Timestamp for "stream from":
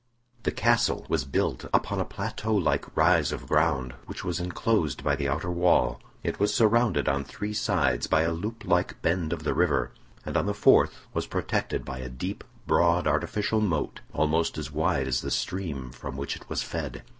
15.29-16.17